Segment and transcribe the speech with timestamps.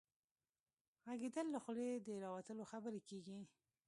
[1.09, 3.39] ږغيدل له خولې د راوتلو خبرو کيږي.